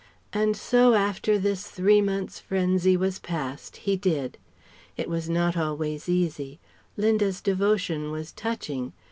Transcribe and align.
And 0.33 0.57
so 0.57 0.95
after 0.95 1.37
this 1.37 1.67
three 1.69 2.01
months' 2.01 2.39
frenzy 2.39 2.97
was 2.97 3.19
past, 3.19 3.77
he 3.85 3.95
did. 3.95 4.39
It 4.97 5.07
was 5.07 5.29
not 5.29 5.55
always 5.55 6.09
easy. 6.09 6.59
Linda's 6.97 7.39
devotion 7.39 8.09
was 8.09 8.31
touching. 8.31 8.93